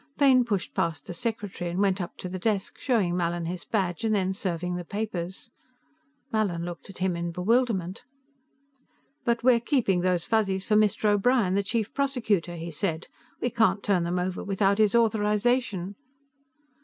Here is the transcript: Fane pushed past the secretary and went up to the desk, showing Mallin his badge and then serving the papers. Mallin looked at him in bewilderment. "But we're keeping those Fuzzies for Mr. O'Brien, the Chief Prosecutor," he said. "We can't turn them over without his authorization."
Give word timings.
Fane 0.17 0.45
pushed 0.45 0.73
past 0.73 1.05
the 1.05 1.13
secretary 1.13 1.69
and 1.69 1.79
went 1.79 2.01
up 2.01 2.17
to 2.17 2.27
the 2.27 2.39
desk, 2.39 2.79
showing 2.79 3.15
Mallin 3.15 3.45
his 3.45 3.63
badge 3.63 4.03
and 4.03 4.15
then 4.15 4.33
serving 4.33 4.75
the 4.75 4.83
papers. 4.83 5.51
Mallin 6.31 6.65
looked 6.65 6.89
at 6.89 6.97
him 6.97 7.15
in 7.15 7.29
bewilderment. 7.29 8.03
"But 9.25 9.43
we're 9.43 9.59
keeping 9.59 10.01
those 10.01 10.25
Fuzzies 10.25 10.65
for 10.65 10.73
Mr. 10.75 11.05
O'Brien, 11.05 11.53
the 11.53 11.61
Chief 11.61 11.93
Prosecutor," 11.93 12.55
he 12.55 12.71
said. 12.71 13.05
"We 13.41 13.51
can't 13.51 13.83
turn 13.83 14.03
them 14.03 14.17
over 14.17 14.43
without 14.43 14.79
his 14.79 14.95
authorization." 14.95 15.93